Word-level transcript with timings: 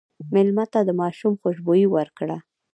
مېلمه 0.33 0.65
ته 0.73 0.79
د 0.87 0.89
ماشوم 1.01 1.33
خوشبويي 1.41 1.87
ورکړه. 1.95 2.37